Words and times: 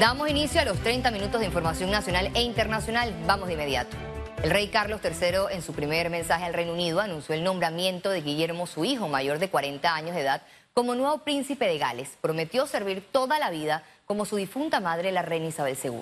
Damos 0.00 0.28
inicio 0.28 0.60
a 0.60 0.64
los 0.64 0.80
30 0.80 1.12
minutos 1.12 1.38
de 1.38 1.46
información 1.46 1.88
nacional 1.88 2.28
e 2.34 2.42
internacional. 2.42 3.14
Vamos 3.28 3.46
de 3.46 3.54
inmediato. 3.54 3.96
El 4.42 4.50
rey 4.50 4.66
Carlos 4.66 5.00
III, 5.04 5.54
en 5.54 5.62
su 5.62 5.72
primer 5.72 6.10
mensaje 6.10 6.44
al 6.44 6.52
Reino 6.52 6.72
Unido, 6.72 7.00
anunció 7.00 7.32
el 7.32 7.44
nombramiento 7.44 8.10
de 8.10 8.20
Guillermo, 8.20 8.66
su 8.66 8.84
hijo 8.84 9.08
mayor 9.08 9.38
de 9.38 9.48
40 9.48 9.94
años 9.94 10.16
de 10.16 10.22
edad, 10.22 10.42
como 10.72 10.96
nuevo 10.96 11.18
príncipe 11.18 11.66
de 11.66 11.78
Gales. 11.78 12.10
Prometió 12.20 12.66
servir 12.66 13.04
toda 13.12 13.38
la 13.38 13.50
vida 13.50 13.84
como 14.04 14.24
su 14.24 14.34
difunta 14.34 14.80
madre, 14.80 15.12
la 15.12 15.22
reina 15.22 15.46
Isabel 15.46 15.78
II. 15.82 16.00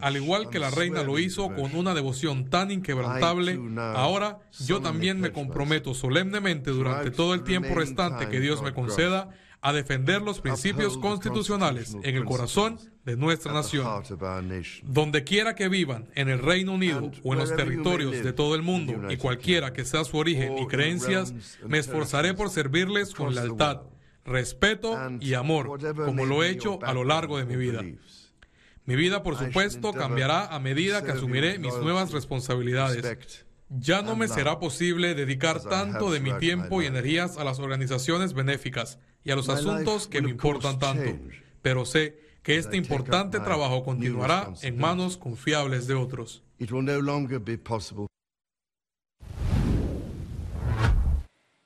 Al 0.00 0.16
igual 0.16 0.50
que 0.50 0.58
la 0.58 0.70
reina 0.70 1.02
lo 1.04 1.18
hizo 1.20 1.54
con 1.54 1.76
una 1.76 1.94
devoción 1.94 2.50
tan 2.50 2.72
inquebrantable, 2.72 3.60
ahora 3.94 4.40
yo 4.58 4.80
también 4.80 5.20
me 5.20 5.32
comprometo 5.32 5.94
solemnemente 5.94 6.70
durante 6.70 7.12
todo 7.12 7.34
el 7.34 7.44
tiempo 7.44 7.72
restante 7.74 8.28
que 8.28 8.40
Dios 8.40 8.62
me 8.62 8.74
conceda 8.74 9.30
a 9.66 9.72
defender 9.72 10.22
los 10.22 10.40
principios 10.40 10.96
constitucionales 10.96 11.96
en 12.04 12.14
el 12.14 12.24
corazón 12.24 12.78
de 13.04 13.16
nuestra 13.16 13.52
nación. 13.52 13.84
Donde 14.84 15.24
quiera 15.24 15.56
que 15.56 15.68
vivan, 15.68 16.08
en 16.14 16.28
el 16.28 16.38
Reino 16.38 16.72
Unido 16.72 17.10
o 17.24 17.32
en 17.32 17.40
los 17.40 17.56
territorios 17.56 18.22
de 18.22 18.32
todo 18.32 18.54
el 18.54 18.62
mundo, 18.62 19.10
y 19.10 19.16
cualquiera 19.16 19.72
que 19.72 19.84
sea 19.84 20.04
su 20.04 20.18
origen 20.18 20.56
y 20.56 20.68
creencias, 20.68 21.34
me 21.66 21.78
esforzaré 21.78 22.32
por 22.32 22.48
servirles 22.48 23.12
con 23.12 23.34
lealtad, 23.34 23.82
respeto 24.24 24.96
y 25.18 25.34
amor, 25.34 25.80
como 25.96 26.26
lo 26.26 26.44
he 26.44 26.50
hecho 26.50 26.78
a 26.84 26.92
lo 26.92 27.02
largo 27.02 27.36
de 27.36 27.44
mi 27.44 27.56
vida. 27.56 27.82
Mi 28.84 28.94
vida, 28.94 29.24
por 29.24 29.36
supuesto, 29.36 29.92
cambiará 29.92 30.46
a 30.46 30.60
medida 30.60 31.02
que 31.02 31.10
asumiré 31.10 31.58
mis 31.58 31.74
nuevas 31.78 32.12
responsabilidades. 32.12 33.44
Ya 33.68 34.00
no 34.00 34.14
me 34.14 34.28
será 34.28 34.60
posible 34.60 35.14
dedicar 35.14 35.60
tanto 35.60 36.12
de 36.12 36.20
mi 36.20 36.32
tiempo 36.38 36.82
y 36.82 36.86
energías 36.86 37.36
a 37.36 37.44
las 37.44 37.58
organizaciones 37.58 38.32
benéficas 38.32 38.98
y 39.24 39.32
a 39.32 39.36
los 39.36 39.48
asuntos 39.48 40.06
que 40.06 40.22
me 40.22 40.30
importan 40.30 40.78
tanto, 40.78 41.18
pero 41.62 41.84
sé 41.84 42.20
que 42.44 42.58
este 42.58 42.76
importante 42.76 43.40
trabajo 43.40 43.82
continuará 43.82 44.52
en 44.62 44.78
manos 44.78 45.16
confiables 45.16 45.88
de 45.88 45.94
otros. 45.94 46.44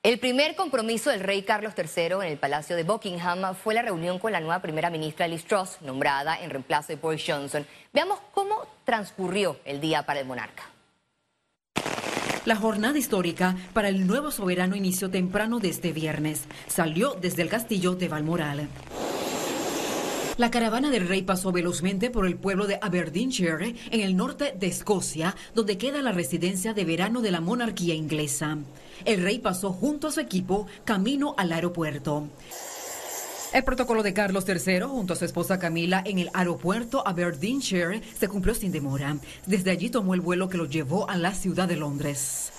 El 0.02 0.19
primer 0.19 0.56
compromiso 0.56 1.11
del 1.11 1.20
rey 1.20 1.42
Carlos 1.42 1.74
III 1.77 2.05
en 2.22 2.33
el 2.33 2.39
Palacio 2.39 2.77
de 2.77 2.84
Buckingham 2.84 3.55
fue 3.55 3.74
la 3.74 3.83
reunión 3.83 4.19
con 4.19 4.33
la 4.33 4.41
nueva 4.41 4.62
primera 4.62 4.89
ministra 4.89 5.28
Liz 5.28 5.44
Truss, 5.44 5.77
nombrada 5.83 6.41
en 6.41 6.48
reemplazo 6.48 6.89
de 6.89 6.96
Boris 6.96 7.22
Johnson. 7.27 7.67
Veamos 7.92 8.19
cómo 8.33 8.67
transcurrió 8.86 9.61
el 9.67 9.83
día 9.83 10.06
para 10.06 10.20
el 10.20 10.27
monarca. 10.27 10.80
La 12.50 12.56
jornada 12.56 12.98
histórica 12.98 13.54
para 13.72 13.88
el 13.88 14.08
nuevo 14.08 14.32
soberano 14.32 14.74
inició 14.74 15.08
temprano 15.08 15.60
de 15.60 15.68
este 15.68 15.92
viernes. 15.92 16.46
Salió 16.66 17.14
desde 17.14 17.42
el 17.42 17.48
castillo 17.48 17.94
de 17.94 18.08
Balmoral. 18.08 18.68
La 20.36 20.50
caravana 20.50 20.90
del 20.90 21.06
rey 21.06 21.22
pasó 21.22 21.52
velozmente 21.52 22.10
por 22.10 22.26
el 22.26 22.34
pueblo 22.34 22.66
de 22.66 22.80
Aberdeenshire, 22.82 23.76
en 23.92 24.00
el 24.00 24.16
norte 24.16 24.52
de 24.58 24.66
Escocia, 24.66 25.36
donde 25.54 25.78
queda 25.78 26.02
la 26.02 26.10
residencia 26.10 26.74
de 26.74 26.84
verano 26.84 27.20
de 27.20 27.30
la 27.30 27.40
monarquía 27.40 27.94
inglesa. 27.94 28.58
El 29.04 29.22
rey 29.22 29.38
pasó 29.38 29.72
junto 29.72 30.08
a 30.08 30.10
su 30.10 30.18
equipo 30.18 30.66
camino 30.84 31.36
al 31.38 31.52
aeropuerto. 31.52 32.26
El 33.52 33.64
protocolo 33.64 34.04
de 34.04 34.14
Carlos 34.14 34.44
III 34.46 34.82
junto 34.82 35.14
a 35.14 35.16
su 35.16 35.24
esposa 35.24 35.58
Camila 35.58 36.02
en 36.06 36.20
el 36.20 36.30
aeropuerto 36.34 37.06
Aberdeenshire 37.06 38.00
se 38.16 38.28
cumplió 38.28 38.54
sin 38.54 38.70
demora. 38.70 39.16
Desde 39.44 39.72
allí 39.72 39.90
tomó 39.90 40.14
el 40.14 40.20
vuelo 40.20 40.48
que 40.48 40.56
lo 40.56 40.66
llevó 40.66 41.10
a 41.10 41.16
la 41.16 41.34
ciudad 41.34 41.66
de 41.66 41.74
Londres. 41.74 42.52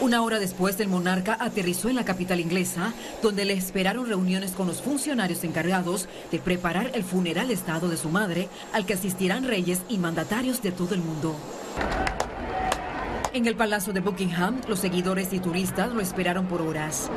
Una 0.00 0.22
hora 0.22 0.40
después, 0.40 0.80
el 0.80 0.88
monarca 0.88 1.36
aterrizó 1.38 1.90
en 1.90 1.96
la 1.96 2.04
capital 2.04 2.40
inglesa, 2.40 2.92
donde 3.22 3.44
le 3.44 3.52
esperaron 3.52 4.08
reuniones 4.08 4.52
con 4.52 4.66
los 4.66 4.82
funcionarios 4.82 5.44
encargados 5.44 6.08
de 6.32 6.38
preparar 6.40 6.90
el 6.94 7.04
funeral 7.04 7.50
Estado 7.52 7.88
de 7.88 7.98
su 7.98 8.08
madre, 8.08 8.48
al 8.72 8.84
que 8.84 8.94
asistirán 8.94 9.46
reyes 9.46 9.82
y 9.88 9.98
mandatarios 9.98 10.60
de 10.62 10.72
todo 10.72 10.94
el 10.94 11.02
mundo. 11.02 11.36
En 13.32 13.46
el 13.46 13.54
Palacio 13.54 13.92
de 13.92 14.00
Buckingham, 14.00 14.60
los 14.66 14.80
seguidores 14.80 15.32
y 15.32 15.38
turistas 15.38 15.92
lo 15.92 16.00
esperaron 16.00 16.46
por 16.46 16.62
horas. 16.62 17.08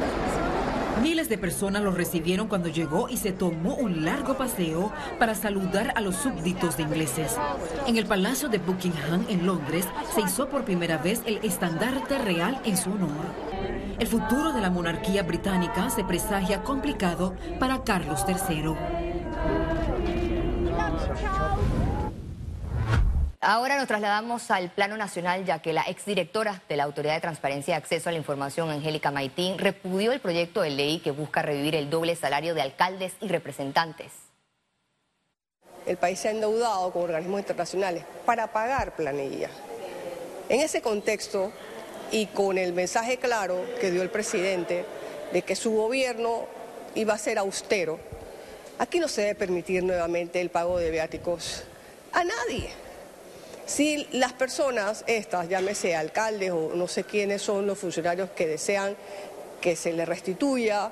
Miles 1.01 1.27
de 1.27 1.37
personas 1.37 1.81
lo 1.81 1.91
recibieron 1.91 2.47
cuando 2.47 2.69
llegó 2.69 3.09
y 3.09 3.17
se 3.17 3.31
tomó 3.31 3.75
un 3.75 4.05
largo 4.05 4.35
paseo 4.35 4.91
para 5.19 5.35
saludar 5.35 5.93
a 5.95 6.01
los 6.01 6.15
súbditos 6.15 6.77
de 6.77 6.83
ingleses. 6.83 7.35
En 7.87 7.97
el 7.97 8.05
Palacio 8.05 8.49
de 8.49 8.59
Buckingham, 8.59 9.25
en 9.29 9.45
Londres, 9.45 9.87
se 10.13 10.21
hizo 10.21 10.47
por 10.47 10.63
primera 10.63 10.97
vez 10.97 11.21
el 11.25 11.37
estandarte 11.43 12.17
real 12.19 12.61
en 12.65 12.77
su 12.77 12.91
honor. 12.91 13.25
El 13.99 14.07
futuro 14.07 14.53
de 14.53 14.61
la 14.61 14.69
monarquía 14.69 15.23
británica 15.23 15.89
se 15.89 16.03
presagia 16.03 16.63
complicado 16.63 17.35
para 17.59 17.83
Carlos 17.83 18.23
III. 18.27 18.75
Ahora 23.45 23.77
nos 23.77 23.89
trasladamos 23.89 24.49
al 24.51 24.69
plano 24.69 24.95
nacional, 24.95 25.43
ya 25.43 25.61
que 25.61 25.73
la 25.73 25.81
exdirectora 25.81 26.61
de 26.69 26.77
la 26.77 26.85
Autoridad 26.85 27.15
de 27.15 27.19
Transparencia 27.19 27.73
y 27.73 27.75
Acceso 27.75 28.07
a 28.07 28.13
la 28.13 28.17
Información, 28.17 28.69
Angélica 28.69 29.11
Maitín, 29.11 29.57
repudió 29.57 30.13
el 30.13 30.21
proyecto 30.21 30.61
de 30.61 30.69
ley 30.69 30.99
que 30.99 31.11
busca 31.11 31.41
revivir 31.41 31.75
el 31.75 31.89
doble 31.89 32.15
salario 32.15 32.55
de 32.55 32.61
alcaldes 32.61 33.11
y 33.19 33.27
representantes. 33.27 34.13
El 35.85 35.97
país 35.97 36.19
se 36.19 36.29
ha 36.29 36.31
endeudado 36.31 36.93
con 36.93 37.01
organismos 37.01 37.41
internacionales 37.41 38.05
para 38.25 38.53
pagar 38.53 38.95
planilla. 38.95 39.49
En 40.47 40.61
ese 40.61 40.81
contexto 40.81 41.51
y 42.11 42.27
con 42.27 42.57
el 42.57 42.71
mensaje 42.71 43.17
claro 43.17 43.65
que 43.81 43.91
dio 43.91 44.03
el 44.03 44.09
presidente 44.09 44.85
de 45.33 45.41
que 45.41 45.57
su 45.57 45.73
gobierno 45.73 46.45
iba 46.95 47.13
a 47.13 47.17
ser 47.17 47.37
austero, 47.39 47.99
aquí 48.79 48.99
no 48.99 49.09
se 49.09 49.23
debe 49.23 49.35
permitir 49.35 49.83
nuevamente 49.83 50.39
el 50.39 50.49
pago 50.49 50.79
de 50.79 50.91
viáticos 50.91 51.65
a 52.13 52.23
nadie. 52.23 52.82
Si 53.65 54.07
las 54.11 54.33
personas 54.33 55.03
estas, 55.07 55.47
llámese 55.47 55.95
alcaldes 55.95 56.51
o 56.51 56.71
no 56.75 56.87
sé 56.87 57.05
quiénes 57.05 57.41
son 57.41 57.65
los 57.65 57.79
funcionarios 57.79 58.29
que 58.31 58.45
desean 58.45 58.95
que 59.61 59.75
se 59.75 59.93
les 59.93 60.07
restituya 60.07 60.91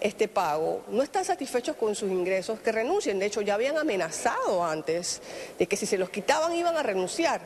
este 0.00 0.28
pago, 0.28 0.84
no 0.88 1.02
están 1.02 1.24
satisfechos 1.24 1.76
con 1.76 1.94
sus 1.94 2.10
ingresos, 2.10 2.60
que 2.60 2.72
renuncien. 2.72 3.18
De 3.18 3.26
hecho, 3.26 3.40
ya 3.40 3.54
habían 3.54 3.78
amenazado 3.78 4.64
antes 4.64 5.22
de 5.58 5.66
que 5.66 5.76
si 5.76 5.86
se 5.86 5.98
los 5.98 6.10
quitaban 6.10 6.54
iban 6.54 6.76
a 6.76 6.82
renunciar. 6.82 7.40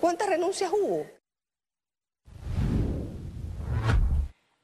¿Cuántas 0.00 0.28
renuncias 0.28 0.70
hubo? 0.72 1.06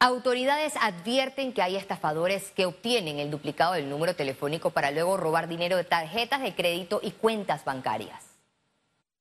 Autoridades 0.03 0.73
advierten 0.81 1.53
que 1.53 1.61
hay 1.61 1.77
estafadores 1.77 2.53
que 2.53 2.65
obtienen 2.65 3.19
el 3.19 3.31
duplicado 3.31 3.75
del 3.75 3.91
número 3.91 4.17
telefónico 4.17 4.71
para 4.71 4.91
luego 4.91 5.19
robar 5.19 5.47
dinero 5.47 5.77
de 5.77 5.85
tarjetas 5.85 6.41
de 6.41 6.55
crédito 6.55 7.01
y 7.03 7.11
cuentas 7.11 7.67
bancarias. 7.67 8.30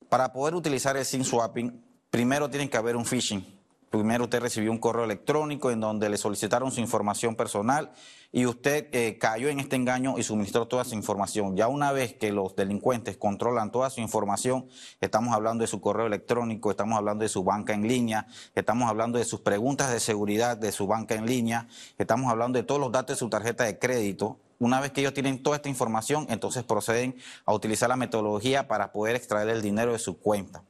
Para 0.10 0.34
poder 0.34 0.56
utilizar 0.56 0.98
el 0.98 1.06
SIM 1.06 1.24
swapping, 1.24 1.84
primero 2.10 2.50
tiene 2.50 2.68
que 2.68 2.78
haber 2.78 2.96
un 2.96 3.06
phishing. 3.06 3.46
Primero 3.92 4.24
usted 4.24 4.40
recibió 4.40 4.72
un 4.72 4.80
correo 4.80 5.04
electrónico 5.04 5.70
en 5.70 5.80
donde 5.80 6.10
le 6.10 6.18
solicitaron 6.18 6.72
su 6.72 6.80
información 6.80 7.36
personal 7.36 7.92
y 8.32 8.46
usted 8.48 8.88
eh, 8.92 9.18
cayó 9.20 9.50
en 9.50 9.60
este 9.60 9.76
engaño 9.76 10.18
y 10.18 10.24
suministró 10.24 10.68
toda 10.68 10.84
su 10.84 10.96
información. 10.96 11.56
Ya 11.56 11.68
una 11.68 11.92
vez 11.92 12.14
que 12.14 12.32
los 12.32 12.56
delincuentes 12.56 13.18
controlan 13.18 13.72
toda 13.72 13.92
su 13.92 14.02
información, 14.02 14.68
estamos 15.00 15.34
hablando 15.34 15.64
de 15.64 15.68
su 15.68 15.80
correo 15.80 16.08
electrónico, 16.08 16.72
estamos 16.72 16.98
hablando 16.98 17.24
de 17.24 17.30
su 17.30 17.44
banca 17.44 17.74
en 17.74 17.88
línea, 17.88 18.28
estamos 18.56 18.90
hablando 18.90 19.20
de 19.20 19.26
sus 19.26 19.42
preguntas 19.42 19.92
de 19.92 20.00
seguridad 20.00 20.58
de 20.58 20.72
su 20.72 20.86
banca 20.88 21.16
en 21.16 21.26
línea, 21.28 21.68
estamos 22.00 22.32
hablando 22.32 22.58
de 22.58 22.64
todos 22.64 22.82
los 22.82 22.92
datos 22.92 23.16
de 23.16 23.20
su 23.20 23.30
tarjeta 23.30 23.64
de 23.64 23.78
crédito 23.80 24.40
una 24.60 24.82
vez 24.82 24.92
que 24.92 25.02
ellos 25.02 25.14
tienen 25.14 25.42
toda 25.42 25.56
esta 25.56 25.70
información, 25.70 26.28
entonces 26.30 26.64
proceden 26.64 27.16
a 27.46 27.54
utilizar 27.54 27.90
la 27.90 27.96
metodología 27.96 28.68
para 28.68 28.92
poder 28.92 29.16
extraer 29.16 29.50
el 29.50 29.62
dinero 29.62 29.94
de 29.94 30.00
su 30.00 30.20
cuenta. 30.20 30.64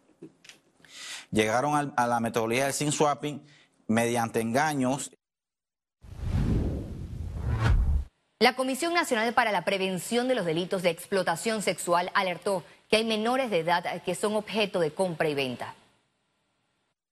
Llegaron 1.31 1.93
a 1.95 2.07
la 2.07 2.19
metodología 2.19 2.65
del 2.65 2.73
SIM 2.73 2.91
swapping 2.91 3.45
mediante 3.87 4.39
engaños. 4.41 5.11
La 8.39 8.55
Comisión 8.55 8.93
Nacional 8.93 9.33
para 9.33 9.51
la 9.51 9.65
Prevención 9.65 10.27
de 10.27 10.35
los 10.35 10.45
Delitos 10.45 10.81
de 10.81 10.91
Explotación 10.91 11.61
Sexual 11.61 12.09
alertó 12.13 12.63
que 12.89 12.95
hay 12.95 13.05
menores 13.05 13.51
de 13.51 13.59
edad 13.59 14.01
que 14.03 14.15
son 14.15 14.35
objeto 14.35 14.79
de 14.79 14.93
compra 14.93 15.29
y 15.29 15.35
venta. 15.35 15.75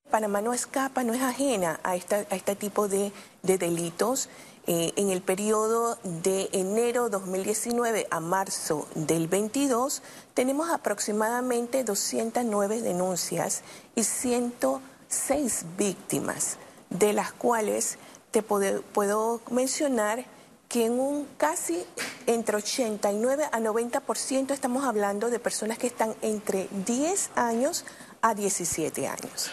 Panamá 0.10 0.42
no 0.42 0.54
escapa, 0.54 1.04
no 1.04 1.14
es 1.14 1.22
ajena 1.22 1.82
a, 1.84 1.96
este 1.96 2.56
tipo 2.56 2.88
de 2.88 3.12
delitos. 3.42 4.30
Eh, 4.70 4.92
en 4.98 5.12
el 5.12 5.22
periodo 5.22 5.98
de 6.04 6.50
enero 6.52 7.10
2019 7.10 8.06
a 8.12 8.20
marzo 8.20 8.86
del 8.96 9.30
22 9.30 10.02
tenemos 10.34 10.70
aproximadamente 10.70 11.86
209 11.86 12.82
denuncias 12.82 13.62
y 13.96 14.04
106 14.04 15.66
víctimas, 15.78 16.58
de 16.90 17.14
las 17.14 17.32
cuales 17.32 17.98
te 18.32 18.44
puedo, 18.44 19.40
mencionar 19.52 20.26
que 20.68 20.86
en 20.86 21.00
un 21.00 21.30
casi 21.38 21.86
entre 22.26 22.58
89 22.58 23.46
a 23.50 23.60
90% 23.62 24.52
estamos 24.52 24.84
hablando 24.84 25.30
de 25.30 25.40
personas 25.40 25.78
que 25.78 25.88
están 25.88 26.14
entre 26.22 26.68
10 26.86 27.30
años 27.36 27.86
a 28.22 28.34
17 28.34 29.08
años. 29.08 29.50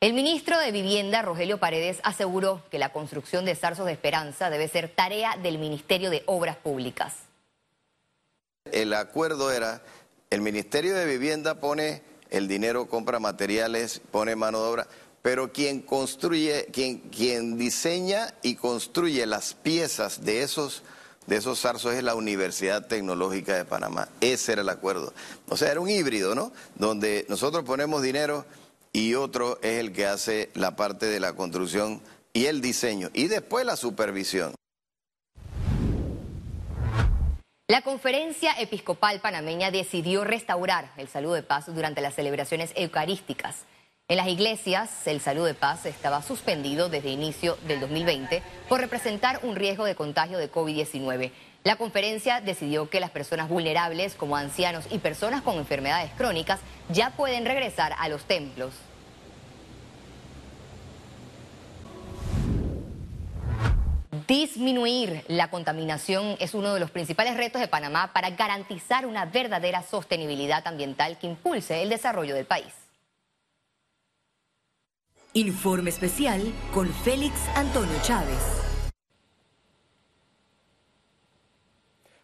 El 0.00 0.12
ministro 0.12 0.56
de 0.60 0.70
Vivienda, 0.70 1.22
Rogelio 1.22 1.58
Paredes, 1.58 1.98
aseguró 2.04 2.62
que 2.70 2.78
la 2.78 2.92
construcción 2.92 3.44
de 3.44 3.56
Zarzos 3.56 3.84
de 3.84 3.92
Esperanza 3.92 4.48
debe 4.48 4.68
ser 4.68 4.88
tarea 4.94 5.36
del 5.42 5.58
Ministerio 5.58 6.08
de 6.10 6.22
Obras 6.26 6.56
Públicas. 6.56 7.14
El 8.70 8.94
acuerdo 8.94 9.50
era, 9.50 9.82
el 10.30 10.40
Ministerio 10.40 10.94
de 10.94 11.04
Vivienda 11.04 11.58
pone 11.58 12.02
el 12.30 12.46
dinero, 12.46 12.86
compra 12.86 13.18
materiales, 13.18 14.00
pone 14.12 14.36
mano 14.36 14.62
de 14.62 14.68
obra, 14.68 14.88
pero 15.20 15.52
quien 15.52 15.80
construye, 15.80 16.66
quien, 16.66 16.98
quien 17.10 17.58
diseña 17.58 18.32
y 18.42 18.54
construye 18.54 19.26
las 19.26 19.54
piezas 19.54 20.24
de 20.24 20.42
esos 20.42 20.84
de 21.26 21.36
esos 21.36 21.60
zarzos 21.60 21.92
es 21.92 22.02
la 22.02 22.14
Universidad 22.14 22.86
Tecnológica 22.86 23.54
de 23.54 23.66
Panamá. 23.66 24.08
Ese 24.22 24.52
era 24.52 24.62
el 24.62 24.68
acuerdo. 24.70 25.12
O 25.50 25.58
sea, 25.58 25.70
era 25.70 25.78
un 25.78 25.90
híbrido, 25.90 26.34
¿no? 26.34 26.52
Donde 26.76 27.26
nosotros 27.28 27.64
ponemos 27.64 28.00
dinero 28.00 28.46
y 28.92 29.14
otro 29.14 29.58
es 29.62 29.80
el 29.80 29.92
que 29.92 30.06
hace 30.06 30.50
la 30.54 30.76
parte 30.76 31.06
de 31.06 31.20
la 31.20 31.34
construcción 31.34 32.02
y 32.32 32.46
el 32.46 32.60
diseño 32.60 33.10
y 33.14 33.28
después 33.28 33.64
la 33.64 33.76
supervisión. 33.76 34.54
La 37.70 37.82
conferencia 37.82 38.52
episcopal 38.58 39.20
panameña 39.20 39.70
decidió 39.70 40.24
restaurar 40.24 40.90
el 40.96 41.06
saludo 41.08 41.34
de 41.34 41.42
paz 41.42 41.66
durante 41.66 42.00
las 42.00 42.14
celebraciones 42.14 42.72
eucarísticas. 42.74 43.66
En 44.08 44.16
las 44.16 44.28
iglesias, 44.28 45.06
el 45.06 45.20
saludo 45.20 45.44
de 45.44 45.52
paz 45.52 45.84
estaba 45.84 46.22
suspendido 46.22 46.88
desde 46.88 47.10
inicio 47.10 47.58
del 47.66 47.80
2020 47.80 48.42
por 48.70 48.80
representar 48.80 49.40
un 49.42 49.54
riesgo 49.54 49.84
de 49.84 49.94
contagio 49.94 50.38
de 50.38 50.50
COVID-19. 50.50 51.30
La 51.64 51.76
conferencia 51.76 52.40
decidió 52.40 52.88
que 52.88 53.00
las 53.00 53.10
personas 53.10 53.48
vulnerables, 53.48 54.14
como 54.14 54.36
ancianos 54.36 54.84
y 54.90 54.98
personas 54.98 55.42
con 55.42 55.56
enfermedades 55.56 56.10
crónicas, 56.16 56.60
ya 56.88 57.10
pueden 57.10 57.44
regresar 57.44 57.94
a 57.98 58.08
los 58.08 58.24
templos. 58.24 58.72
Disminuir 64.28 65.24
la 65.28 65.48
contaminación 65.48 66.36
es 66.38 66.52
uno 66.52 66.74
de 66.74 66.80
los 66.80 66.90
principales 66.90 67.36
retos 67.36 67.62
de 67.62 67.68
Panamá 67.68 68.12
para 68.12 68.28
garantizar 68.30 69.06
una 69.06 69.24
verdadera 69.24 69.82
sostenibilidad 69.82 70.66
ambiental 70.66 71.18
que 71.18 71.26
impulse 71.26 71.82
el 71.82 71.88
desarrollo 71.88 72.34
del 72.34 72.44
país. 72.44 72.74
Informe 75.32 75.88
especial 75.88 76.52
con 76.74 76.92
Félix 76.92 77.34
Antonio 77.54 77.94
Chávez. 78.02 78.67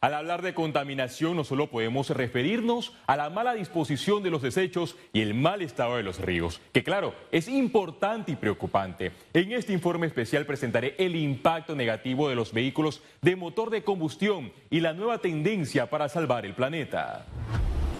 Al 0.04 0.12
hablar 0.12 0.42
de 0.42 0.52
contaminación 0.52 1.34
no 1.34 1.44
solo 1.44 1.70
podemos 1.70 2.10
referirnos 2.10 2.92
a 3.06 3.16
la 3.16 3.30
mala 3.30 3.54
disposición 3.54 4.22
de 4.22 4.28
los 4.28 4.42
desechos 4.42 4.96
y 5.14 5.22
el 5.22 5.32
mal 5.32 5.62
estado 5.62 5.96
de 5.96 6.02
los 6.02 6.18
ríos, 6.20 6.60
que 6.74 6.84
claro, 6.84 7.14
es 7.32 7.48
importante 7.48 8.32
y 8.32 8.36
preocupante. 8.36 9.12
En 9.32 9.52
este 9.52 9.72
informe 9.72 10.06
especial 10.06 10.44
presentaré 10.44 10.94
el 10.98 11.16
impacto 11.16 11.74
negativo 11.74 12.28
de 12.28 12.34
los 12.34 12.52
vehículos 12.52 13.00
de 13.22 13.34
motor 13.34 13.70
de 13.70 13.82
combustión 13.82 14.52
y 14.68 14.80
la 14.80 14.92
nueva 14.92 15.22
tendencia 15.22 15.88
para 15.88 16.10
salvar 16.10 16.44
el 16.44 16.52
planeta. 16.52 17.24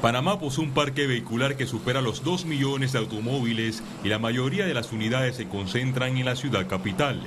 Panamá 0.02 0.38
posee 0.38 0.62
un 0.62 0.74
parque 0.74 1.06
vehicular 1.06 1.56
que 1.56 1.64
supera 1.64 2.02
los 2.02 2.22
2 2.22 2.44
millones 2.44 2.92
de 2.92 2.98
automóviles 2.98 3.82
y 4.04 4.10
la 4.10 4.18
mayoría 4.18 4.66
de 4.66 4.74
las 4.74 4.92
unidades 4.92 5.36
se 5.36 5.48
concentran 5.48 6.18
en 6.18 6.26
la 6.26 6.36
ciudad 6.36 6.66
capital. 6.66 7.18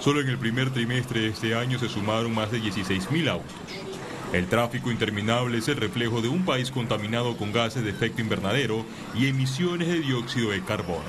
Solo 0.00 0.20
en 0.20 0.28
el 0.28 0.38
primer 0.38 0.70
trimestre 0.70 1.20
de 1.20 1.28
este 1.28 1.54
año 1.54 1.78
se 1.78 1.88
sumaron 1.88 2.34
más 2.34 2.50
de 2.50 2.58
16 2.58 3.12
mil 3.12 3.28
autos. 3.28 3.93
El 4.34 4.48
tráfico 4.48 4.90
interminable 4.90 5.58
es 5.58 5.68
el 5.68 5.76
reflejo 5.76 6.20
de 6.20 6.26
un 6.26 6.44
país 6.44 6.72
contaminado 6.72 7.36
con 7.36 7.52
gases 7.52 7.84
de 7.84 7.90
efecto 7.90 8.20
invernadero 8.20 8.84
y 9.14 9.28
emisiones 9.28 9.86
de 9.86 10.00
dióxido 10.00 10.50
de 10.50 10.60
carbono. 10.64 11.04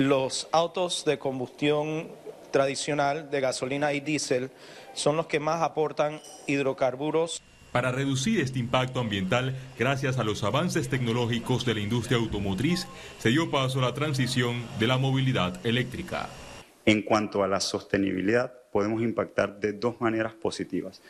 Los 0.00 0.48
autos 0.50 1.04
de 1.04 1.16
combustión 1.16 2.08
tradicional 2.50 3.30
de 3.30 3.40
gasolina 3.40 3.92
y 3.92 4.00
diésel 4.00 4.50
son 4.92 5.16
los 5.16 5.26
que 5.26 5.38
más 5.38 5.62
aportan 5.62 6.20
hidrocarburos. 6.48 7.40
Para 7.70 7.92
reducir 7.92 8.40
este 8.40 8.58
impacto 8.58 8.98
ambiental, 8.98 9.54
gracias 9.78 10.18
a 10.18 10.24
los 10.24 10.42
avances 10.42 10.88
tecnológicos 10.88 11.64
de 11.64 11.74
la 11.74 11.80
industria 11.80 12.18
automotriz, 12.18 12.88
se 13.20 13.28
dio 13.28 13.52
paso 13.52 13.78
a 13.78 13.82
la 13.82 13.94
transición 13.94 14.64
de 14.80 14.88
la 14.88 14.98
movilidad 14.98 15.64
eléctrica. 15.64 16.28
En 16.86 17.02
cuanto 17.02 17.44
a 17.44 17.46
la 17.46 17.60
sostenibilidad, 17.60 18.52
podemos 18.72 19.00
impactar 19.00 19.60
de 19.60 19.74
dos 19.74 20.00
maneras 20.00 20.32
positivas 20.32 21.00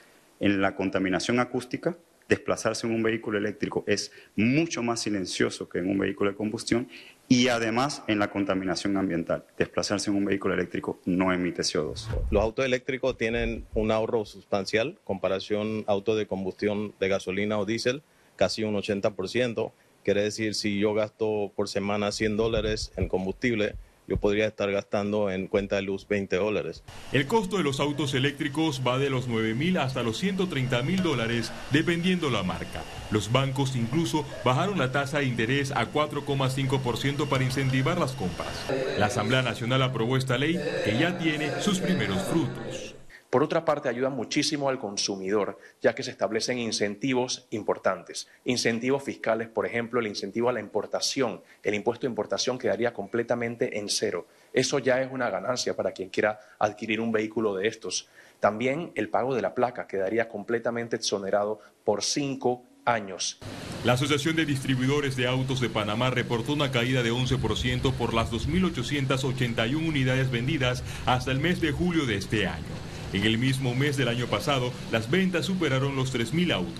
en 0.40 0.60
la 0.60 0.74
contaminación 0.74 1.40
acústica, 1.40 1.96
desplazarse 2.28 2.86
en 2.86 2.94
un 2.94 3.02
vehículo 3.02 3.38
eléctrico 3.38 3.84
es 3.86 4.12
mucho 4.36 4.82
más 4.82 5.00
silencioso 5.00 5.68
que 5.68 5.78
en 5.78 5.90
un 5.90 5.98
vehículo 5.98 6.30
de 6.30 6.36
combustión 6.36 6.88
y 7.28 7.48
además 7.48 8.02
en 8.06 8.18
la 8.18 8.30
contaminación 8.30 8.96
ambiental. 8.96 9.44
Desplazarse 9.58 10.10
en 10.10 10.16
un 10.16 10.24
vehículo 10.24 10.54
eléctrico 10.54 11.00
no 11.04 11.32
emite 11.32 11.62
CO2. 11.62 12.08
Los 12.30 12.42
autos 12.42 12.64
eléctricos 12.64 13.16
tienen 13.16 13.64
un 13.74 13.90
ahorro 13.90 14.24
sustancial, 14.24 14.98
comparación 15.04 15.84
auto 15.86 16.16
de 16.16 16.26
combustión 16.26 16.94
de 17.00 17.08
gasolina 17.08 17.58
o 17.58 17.66
diésel, 17.66 18.02
casi 18.36 18.64
un 18.64 18.74
80%. 18.74 19.72
Quiere 20.02 20.22
decir, 20.22 20.54
si 20.54 20.78
yo 20.78 20.92
gasto 20.92 21.52
por 21.56 21.68
semana 21.68 22.12
100 22.12 22.36
dólares 22.36 22.92
en 22.96 23.08
combustible, 23.08 23.74
yo 24.06 24.16
podría 24.16 24.46
estar 24.46 24.70
gastando 24.70 25.30
en 25.30 25.46
cuenta 25.46 25.76
de 25.76 25.82
luz 25.82 26.06
20 26.08 26.36
dólares. 26.36 26.82
El 27.12 27.26
costo 27.26 27.56
de 27.56 27.62
los 27.62 27.80
autos 27.80 28.14
eléctricos 28.14 28.82
va 28.86 28.98
de 28.98 29.10
los 29.10 29.28
9 29.28 29.54
mil 29.54 29.78
hasta 29.78 30.02
los 30.02 30.18
130 30.18 30.82
mil 30.82 31.02
dólares, 31.02 31.52
dependiendo 31.70 32.30
la 32.30 32.42
marca. 32.42 32.82
Los 33.10 33.32
bancos 33.32 33.76
incluso 33.76 34.24
bajaron 34.44 34.78
la 34.78 34.92
tasa 34.92 35.18
de 35.18 35.26
interés 35.26 35.72
a 35.72 35.90
4,5% 35.90 37.28
para 37.28 37.44
incentivar 37.44 37.98
las 37.98 38.12
compras. 38.12 38.66
La 38.98 39.06
Asamblea 39.06 39.42
Nacional 39.42 39.82
aprobó 39.82 40.16
esta 40.16 40.38
ley 40.38 40.58
que 40.84 40.98
ya 40.98 41.18
tiene 41.18 41.60
sus 41.60 41.80
primeros 41.80 42.22
frutos. 42.22 42.93
Por 43.34 43.42
otra 43.42 43.64
parte, 43.64 43.88
ayuda 43.88 44.10
muchísimo 44.10 44.68
al 44.68 44.78
consumidor, 44.78 45.58
ya 45.82 45.92
que 45.92 46.04
se 46.04 46.12
establecen 46.12 46.56
incentivos 46.56 47.48
importantes. 47.50 48.28
Incentivos 48.44 49.02
fiscales, 49.02 49.48
por 49.48 49.66
ejemplo, 49.66 49.98
el 49.98 50.06
incentivo 50.06 50.48
a 50.48 50.52
la 50.52 50.60
importación. 50.60 51.42
El 51.64 51.74
impuesto 51.74 52.02
de 52.02 52.10
importación 52.10 52.60
quedaría 52.60 52.92
completamente 52.92 53.76
en 53.76 53.88
cero. 53.88 54.28
Eso 54.52 54.78
ya 54.78 55.02
es 55.02 55.10
una 55.10 55.30
ganancia 55.30 55.74
para 55.74 55.90
quien 55.90 56.10
quiera 56.10 56.38
adquirir 56.60 57.00
un 57.00 57.10
vehículo 57.10 57.56
de 57.56 57.66
estos. 57.66 58.08
También 58.38 58.92
el 58.94 59.08
pago 59.08 59.34
de 59.34 59.42
la 59.42 59.52
placa 59.52 59.88
quedaría 59.88 60.28
completamente 60.28 60.94
exonerado 60.94 61.58
por 61.82 62.04
cinco 62.04 62.62
años. 62.84 63.40
La 63.84 63.94
Asociación 63.94 64.36
de 64.36 64.46
Distribuidores 64.46 65.16
de 65.16 65.26
Autos 65.26 65.60
de 65.60 65.70
Panamá 65.70 66.10
reportó 66.10 66.52
una 66.52 66.70
caída 66.70 67.02
de 67.02 67.10
11% 67.10 67.94
por 67.94 68.14
las 68.14 68.30
2.881 68.30 69.74
unidades 69.74 70.30
vendidas 70.30 70.84
hasta 71.04 71.32
el 71.32 71.40
mes 71.40 71.60
de 71.60 71.72
julio 71.72 72.06
de 72.06 72.14
este 72.14 72.46
año. 72.46 72.83
En 73.14 73.22
el 73.22 73.38
mismo 73.38 73.76
mes 73.76 73.96
del 73.96 74.08
año 74.08 74.26
pasado, 74.26 74.72
las 74.90 75.08
ventas 75.08 75.46
superaron 75.46 75.94
los 75.94 76.12
3.000 76.12 76.52
autos. 76.52 76.74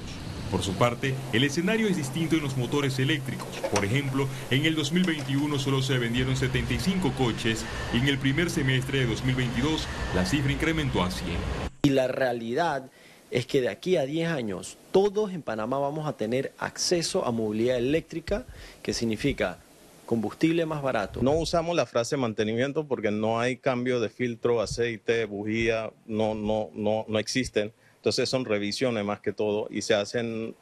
Por 0.50 0.64
su 0.64 0.74
parte, 0.74 1.14
el 1.32 1.44
escenario 1.44 1.86
es 1.86 1.96
distinto 1.96 2.34
en 2.34 2.42
los 2.42 2.56
motores 2.56 2.98
eléctricos. 2.98 3.46
Por 3.72 3.84
ejemplo, 3.84 4.26
en 4.50 4.64
el 4.66 4.74
2021 4.74 5.56
solo 5.60 5.80
se 5.80 5.96
vendieron 5.96 6.36
75 6.36 7.12
coches 7.12 7.64
y 7.92 7.98
en 7.98 8.08
el 8.08 8.18
primer 8.18 8.50
semestre 8.50 8.98
de 8.98 9.06
2022 9.06 9.86
la 10.16 10.26
cifra 10.26 10.50
incrementó 10.50 11.04
a 11.04 11.12
100. 11.12 11.36
Y 11.84 11.90
la 11.90 12.08
realidad 12.08 12.90
es 13.30 13.46
que 13.46 13.60
de 13.60 13.68
aquí 13.68 13.96
a 13.96 14.04
10 14.04 14.30
años 14.30 14.76
todos 14.90 15.32
en 15.32 15.42
Panamá 15.42 15.78
vamos 15.78 16.08
a 16.08 16.16
tener 16.16 16.52
acceso 16.58 17.24
a 17.24 17.30
movilidad 17.30 17.76
eléctrica, 17.76 18.44
que 18.82 18.92
significa 18.92 19.58
combustible 20.06 20.66
más 20.66 20.82
barato. 20.82 21.22
No 21.22 21.32
usamos 21.32 21.74
la 21.76 21.86
frase 21.86 22.16
mantenimiento 22.16 22.86
porque 22.86 23.10
no 23.10 23.40
hay 23.40 23.56
cambio 23.56 24.00
de 24.00 24.08
filtro, 24.08 24.60
aceite, 24.60 25.24
bujía, 25.24 25.92
no, 26.06 26.34
no, 26.34 26.70
no, 26.74 27.04
no 27.08 27.18
existen. 27.18 27.72
Entonces 27.96 28.28
son 28.28 28.44
revisiones 28.44 29.04
más 29.04 29.20
que 29.20 29.32
todo 29.32 29.66
y 29.70 29.82
se 29.82 29.94
hacen 29.94 30.54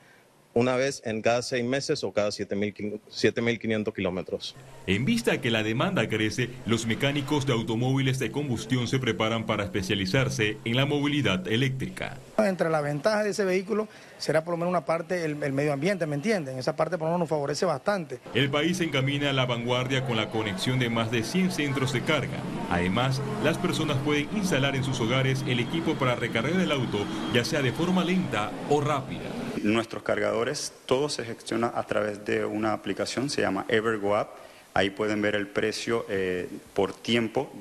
una 0.55 0.77
vez 0.77 1.03
en 1.05 1.23
cada 1.23 1.43
seis 1.43 1.65
meses 1.65 2.05
o 2.05 2.13
cada 2.13 2.29
7.500 2.29 3.93
kilómetros. 3.95 4.55
En 4.87 5.05
vista 5.05 5.41
que 5.41 5.51
la 5.51 5.63
demanda 5.63 6.09
crece, 6.09 6.51
los 6.67 6.87
mecánicos 6.87 7.47
de 7.47 7.53
automóviles 7.53 8.19
de 8.19 8.31
combustión 8.31 8.89
se 8.89 8.99
preparan 8.99 9.47
para 9.47 9.65
especializarse 9.65 10.59
en 10.65 10.77
la 10.77 10.87
movilidad 10.87 11.47
eléctrica. 11.49 12.19
Entre 12.39 12.69
las 12.69 12.83
ventajas 12.83 13.25
de 13.25 13.31
ese 13.31 13.45
vehículo 13.45 13.89
será 14.19 14.45
por 14.45 14.53
lo 14.53 14.59
menos 14.59 14.71
una 14.71 14.85
parte 14.85 15.25
el, 15.25 15.37
medio 15.37 15.73
ambiente, 15.73 16.07
¿me 16.07 16.17
entienden? 16.17 16.59
Esa 16.59 16.77
parte 16.77 16.99
por 16.99 17.07
lo 17.07 17.13
menos 17.13 17.21
nos 17.21 17.29
favorece 17.29 17.65
bastante. 17.65 18.19
El 18.35 18.51
país 18.51 18.79
se 18.79 18.85
encamina 18.85 19.31
a 19.31 19.33
la 19.33 19.47
vanguardia 19.47 20.05
con 20.05 20.17
la 20.17 20.31
conexión 20.31 20.79
de 20.79 20.91
más 20.91 21.11
de 21.11 21.23
100 21.23 21.53
centros 21.53 21.93
de 21.93 22.03
carga. 22.03 22.39
Además, 22.71 23.21
las 23.45 23.59
personas 23.59 23.97
pueden 23.99 24.29
instalar 24.37 24.77
en 24.77 24.85
sus 24.85 25.01
hogares 25.01 25.45
el 25.47 25.61
equipo 25.61 25.95
para 25.95 26.17
recargar 26.17 26.61
el 26.61 26.73
auto, 26.73 26.99
ya 27.33 27.45
sea 27.45 27.63
de 27.63 27.73
forma 27.73 28.05
lenta 28.05 28.51
o 28.69 28.81
rápida. 28.81 29.42
Nuestros 29.63 30.03
cargadores, 30.03 30.73
todo 30.87 31.09
se 31.09 31.25
gestiona 31.25 31.73
a 31.75 31.83
través 31.85 32.25
de 32.25 32.45
una 32.45 32.73
aplicación, 32.73 33.29
se 33.29 33.43
llama 33.43 33.67
EverGo 33.69 34.29
Ahí 34.75 34.91
pueden 34.91 35.21
ver 35.21 35.35
el 35.35 35.49
precio 35.49 36.07
eh, 36.09 36.49
por 36.73 36.95
tiempo. 36.95 37.53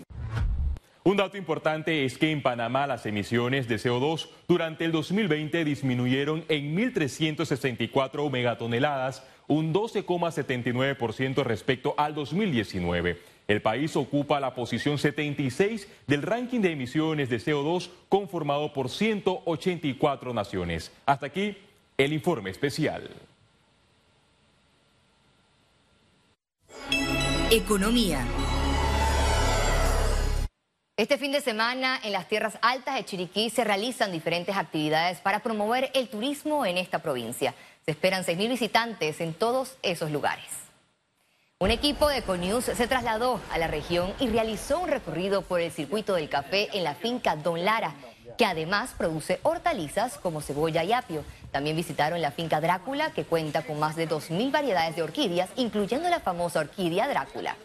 Un 1.03 1.17
dato 1.17 1.35
importante 1.35 2.05
es 2.05 2.17
que 2.17 2.31
en 2.31 2.41
Panamá 2.41 2.87
las 2.87 3.05
emisiones 3.05 3.67
de 3.67 3.75
CO2 3.75 4.29
durante 4.47 4.85
el 4.85 4.91
2020 4.91 5.65
disminuyeron 5.65 6.45
en 6.47 6.77
1.364 6.77 8.29
megatoneladas, 8.29 9.23
un 9.47 9.73
12,79% 9.73 11.43
respecto 11.43 11.95
al 11.97 12.15
2019. 12.15 13.17
El 13.47 13.61
país 13.61 13.95
ocupa 13.97 14.39
la 14.39 14.53
posición 14.53 14.97
76 14.97 15.87
del 16.07 16.21
ranking 16.21 16.61
de 16.61 16.71
emisiones 16.71 17.29
de 17.29 17.37
CO2 17.37 17.89
conformado 18.07 18.71
por 18.71 18.89
184 18.89 20.33
naciones. 20.33 20.91
Hasta 21.05 21.25
aquí 21.25 21.57
el 22.03 22.13
informe 22.13 22.49
especial. 22.49 23.09
Economía. 27.51 28.25
Este 30.97 31.17
fin 31.17 31.31
de 31.31 31.41
semana 31.41 31.99
en 32.03 32.11
las 32.11 32.27
tierras 32.27 32.57
altas 32.61 32.95
de 32.95 33.05
Chiriquí 33.05 33.49
se 33.49 33.63
realizan 33.63 34.11
diferentes 34.11 34.55
actividades 34.55 35.19
para 35.19 35.39
promover 35.39 35.91
el 35.93 36.09
turismo 36.09 36.65
en 36.65 36.77
esta 36.77 36.99
provincia. 36.99 37.53
Se 37.85 37.91
esperan 37.91 38.23
6.000 38.23 38.49
visitantes 38.49 39.21
en 39.21 39.33
todos 39.33 39.77
esos 39.81 40.11
lugares. 40.11 40.45
Un 41.59 41.69
equipo 41.69 42.07
de 42.09 42.17
Econews 42.17 42.65
se 42.65 42.87
trasladó 42.87 43.39
a 43.51 43.57
la 43.59 43.67
región 43.67 44.13
y 44.19 44.27
realizó 44.27 44.79
un 44.79 44.89
recorrido 44.89 45.43
por 45.43 45.61
el 45.61 45.71
circuito 45.71 46.15
del 46.15 46.29
café 46.29 46.69
en 46.73 46.83
la 46.83 46.95
finca 46.95 47.35
Don 47.35 47.63
Lara, 47.63 47.93
que 48.37 48.45
además 48.45 48.93
produce 48.97 49.39
hortalizas 49.43 50.17
como 50.17 50.41
cebolla 50.41 50.83
y 50.83 50.93
apio. 50.93 51.23
También 51.51 51.75
visitaron 51.75 52.21
la 52.21 52.31
finca 52.31 52.61
Drácula, 52.61 53.11
que 53.11 53.25
cuenta 53.25 53.63
con 53.63 53.79
más 53.79 53.95
de 53.95 54.07
2.000 54.07 54.51
variedades 54.51 54.95
de 54.95 55.03
orquídeas, 55.03 55.49
incluyendo 55.55 56.09
la 56.09 56.19
famosa 56.19 56.59
orquídea 56.59 57.07
Drácula. 57.07 57.55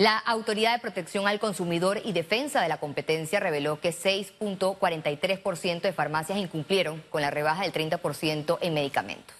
La 0.00 0.16
Autoridad 0.16 0.72
de 0.72 0.78
Protección 0.78 1.28
al 1.28 1.38
Consumidor 1.38 2.00
y 2.02 2.12
Defensa 2.12 2.62
de 2.62 2.68
la 2.68 2.78
Competencia 2.78 3.38
reveló 3.38 3.80
que 3.80 3.90
6.43% 3.90 5.82
de 5.82 5.92
farmacias 5.92 6.38
incumplieron 6.38 7.04
con 7.10 7.20
la 7.20 7.30
rebaja 7.30 7.64
del 7.64 7.72
30% 7.74 8.56
en 8.62 8.72
medicamentos. 8.72 9.39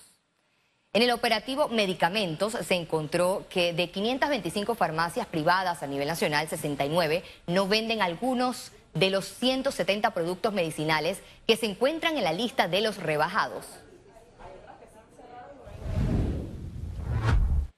En 0.92 1.02
el 1.02 1.12
operativo 1.12 1.68
Medicamentos 1.68 2.52
se 2.66 2.74
encontró 2.74 3.46
que 3.48 3.72
de 3.72 3.90
525 3.90 4.74
farmacias 4.74 5.28
privadas 5.28 5.84
a 5.84 5.86
nivel 5.86 6.08
nacional, 6.08 6.48
69 6.48 7.22
no 7.46 7.68
venden 7.68 8.02
algunos 8.02 8.72
de 8.94 9.10
los 9.10 9.24
170 9.26 10.10
productos 10.10 10.52
medicinales 10.52 11.20
que 11.46 11.56
se 11.56 11.66
encuentran 11.66 12.18
en 12.18 12.24
la 12.24 12.32
lista 12.32 12.66
de 12.66 12.80
los 12.80 12.96
rebajados. 12.96 13.66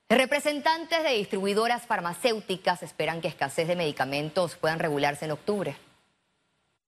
Representantes 0.09 1.03
de 1.03 1.11
distribuidoras 1.11 1.83
farmacéuticas 1.83 2.83
esperan 2.83 3.21
que 3.21 3.29
escasez 3.29 3.69
de 3.69 3.77
medicamentos 3.77 4.57
puedan 4.57 4.79
regularse 4.79 5.27
en 5.27 5.33
octubre. 5.33 5.77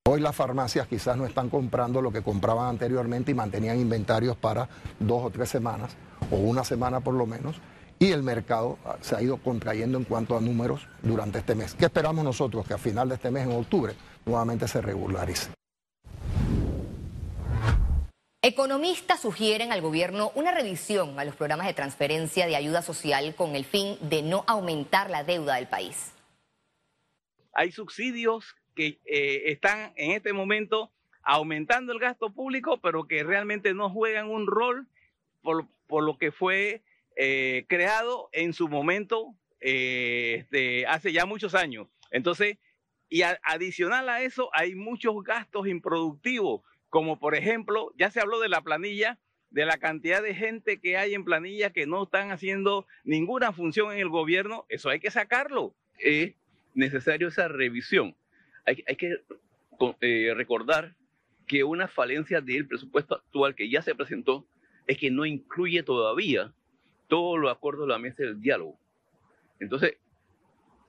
Hoy 0.07 0.21
las 0.21 0.37
farmacias 0.37 0.87
quizás 0.87 1.17
no 1.17 1.25
están 1.25 1.49
comprando 1.49 2.03
lo 2.03 2.13
que 2.13 2.23
compraban 2.23 2.69
anteriormente 2.69 3.31
y 3.31 3.35
mantenían 3.35 3.81
inventarios 3.81 4.37
para 4.37 4.69
dos 5.01 5.25
o 5.25 5.31
tres 5.31 5.49
semanas, 5.49 5.97
o 6.31 6.37
una 6.37 6.63
semana 6.63 7.01
por 7.01 7.15
lo 7.15 7.25
menos, 7.25 7.57
y 7.99 8.13
el 8.13 8.23
mercado 8.23 8.77
se 9.01 9.17
ha 9.17 9.23
ido 9.23 9.39
contrayendo 9.39 9.97
en 9.97 10.05
cuanto 10.05 10.37
a 10.37 10.43
números 10.43 10.87
durante 11.01 11.39
este 11.39 11.55
mes. 11.55 11.75
¿Qué 11.75 11.87
esperamos 11.87 12.23
nosotros? 12.23 12.67
Que 12.67 12.75
a 12.75 12.79
final 12.79 13.09
de 13.09 13.15
este 13.15 13.31
mes, 13.31 13.47
en 13.47 13.53
octubre, 13.53 13.95
nuevamente 14.27 14.69
se 14.69 14.83
regularice. 14.83 15.49
Economistas 18.43 19.21
sugieren 19.21 19.73
al 19.73 19.81
gobierno 19.81 20.33
una 20.35 20.53
revisión 20.53 21.19
a 21.19 21.25
los 21.25 21.35
programas 21.35 21.67
de 21.67 21.73
transferencia 21.73 22.47
de 22.47 22.57
ayuda 22.57 22.83
social 22.83 23.35
con 23.35 23.57
el 23.57 23.65
fin 23.65 23.97
de 24.03 24.21
no 24.21 24.45
aumentar 24.47 25.09
la 25.09 25.25
deuda 25.25 25.55
del 25.55 25.67
país. 25.67 26.13
Hay 27.55 27.73
subsidios 27.73 28.55
que 28.75 28.99
eh, 29.05 29.43
están 29.47 29.93
en 29.97 30.13
este 30.13 30.33
momento 30.33 30.91
aumentando 31.23 31.93
el 31.93 31.99
gasto 31.99 32.33
público, 32.33 32.81
pero 32.81 33.07
que 33.07 33.23
realmente 33.23 33.73
no 33.75 33.91
juegan 33.91 34.29
un 34.29 34.47
rol 34.47 34.87
por, 35.43 35.67
lo 36.03 36.19
que 36.19 36.33
fue 36.33 36.83
eh, 37.17 37.65
creado 37.69 38.29
en 38.33 38.53
su 38.53 38.69
momento 38.69 39.35
eh, 39.61 40.39
este, 40.41 40.87
hace 40.87 41.13
ya 41.13 41.27
muchos 41.27 41.55
años. 41.55 41.89
Entonces, 42.11 42.59
y 43.09 43.23
adicional 43.23 44.09
a 44.09 44.23
eso, 44.23 44.51
hay 44.53 44.75
muchos 44.75 45.15
gastos 45.23 45.69
improductivos 45.69 46.63
como 46.95 47.19
por 47.19 47.35
ejemplo, 47.35 47.93
ya 47.99 48.09
se 48.13 48.21
habló 48.21 48.39
de 48.39 48.49
la 48.49 48.63
planilla, 48.63 49.19
de 49.51 49.67
la 49.67 49.79
cantidad 49.79 50.23
de 50.23 50.33
gente 50.33 50.79
que 50.79 50.97
hay 50.97 51.13
en 51.13 51.25
planilla 51.25 51.71
que 51.71 51.89
no 51.89 52.05
están 52.05 52.31
haciendo 52.31 52.87
ninguna 53.03 53.53
función 53.53 53.93
en 53.93 53.99
el 53.99 54.11
gobierno, 54.11 54.65
eso 54.69 54.91
hay 54.91 55.01
que 55.01 55.11
sacarlo. 55.11 55.75
Es 55.99 56.35
necesario 56.73 57.27
esa 57.27 57.49
revisión. 57.49 58.15
Hay, 58.67 58.77
que 58.97 59.21
eh, 60.01 60.33
recordar 60.35 60.95
que 61.47 61.65
una 61.65 61.89
falencia 61.89 62.41
del 62.41 62.67
presupuesto 62.67 63.17
actual 63.17 63.55
que 63.55 63.69
ya 63.69 63.83
se 63.83 63.95
presentó 63.95 64.47
es 64.87 64.99
que 64.99 65.11
no 65.11 65.27
incluye 65.27 65.83
todavía 65.83 66.53
todos 67.09 67.39
los 67.39 67.51
acuerdos 67.51 67.87
de 67.87 67.93
la 67.93 67.99
mesa 67.99 68.23
del 68.23 68.41
diálogo. 68.41 68.79
Entonces, 69.61 69.97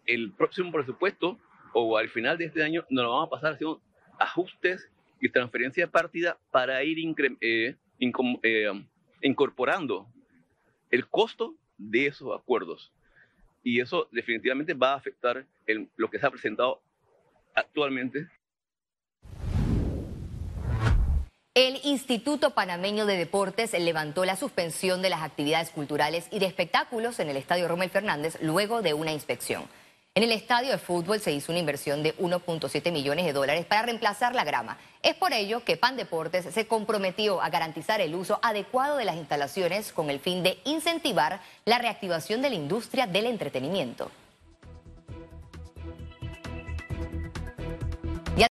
el 0.05 0.31
próximo 0.31 0.71
presupuesto 0.71 1.39
o 1.73 1.97
al 1.97 2.09
final 2.09 2.37
de 2.37 2.45
este 2.45 2.63
año 2.63 2.85
nos 2.89 3.03
lo 3.03 3.11
vamos 3.11 3.27
a 3.27 3.29
pasar 3.31 3.53
haciendo 3.53 3.81
ajustes 4.17 4.89
y 5.19 5.29
transferencia 5.29 5.85
de 5.85 5.91
partida 5.91 6.37
para 6.51 6.83
ir 6.83 6.97
eh, 7.41 7.75
eh, 7.99 8.71
incorporando 9.21 10.07
el 10.91 11.07
costo 11.07 11.55
de 11.77 12.07
esos 12.07 12.37
acuerdos. 12.37 12.93
Y 13.63 13.81
eso 13.81 14.07
definitivamente 14.11 14.73
va 14.73 14.93
a 14.93 14.97
afectar 14.97 15.45
lo 15.97 16.09
que 16.09 16.19
se 16.19 16.25
ha 16.25 16.31
presentado 16.31 16.81
actualmente. 17.55 18.27
El 21.53 21.79
Instituto 21.85 22.49
Panameño 22.49 23.05
de 23.05 23.15
Deportes 23.15 23.71
levantó 23.79 24.25
la 24.25 24.35
suspensión 24.35 25.01
de 25.01 25.09
las 25.09 25.21
actividades 25.21 25.69
culturales 25.69 26.27
y 26.29 26.39
de 26.39 26.47
espectáculos 26.47 27.19
en 27.21 27.29
el 27.29 27.37
Estadio 27.37 27.69
Romel 27.69 27.89
Fernández 27.89 28.37
luego 28.41 28.81
de 28.81 28.93
una 28.93 29.13
inspección. 29.13 29.63
En 30.15 30.23
el 30.23 30.31
estadio 30.31 30.71
de 30.71 30.77
fútbol 30.77 31.19
se 31.19 31.31
hizo 31.31 31.51
una 31.51 31.59
inversión 31.59 32.01
de 32.03 32.15
1.7 32.17 32.91
millones 32.91 33.25
de 33.25 33.33
dólares 33.33 33.65
para 33.65 33.83
reemplazar 33.83 34.33
la 34.33 34.45
grama. 34.45 34.77
Es 35.01 35.13
por 35.15 35.33
ello 35.33 35.63
que 35.63 35.77
Pan 35.77 35.97
Deportes 35.97 36.53
se 36.53 36.67
comprometió 36.67 37.41
a 37.41 37.49
garantizar 37.49 37.99
el 37.99 38.15
uso 38.15 38.39
adecuado 38.41 38.97
de 38.97 39.05
las 39.05 39.15
instalaciones 39.15 39.91
con 39.91 40.09
el 40.09 40.19
fin 40.19 40.43
de 40.43 40.59
incentivar 40.63 41.41
la 41.65 41.79
reactivación 41.79 42.41
de 42.41 42.49
la 42.49 42.55
industria 42.55 43.07
del 43.07 43.25
entretenimiento. 43.25 44.09